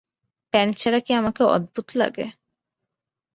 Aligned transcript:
Pant 0.53 0.73
ছাড়া 0.77 0.99
কি 1.05 1.11
আমাকে 1.13 1.41
অদ্ভুত 1.47 1.87
লাগে? 1.95 2.25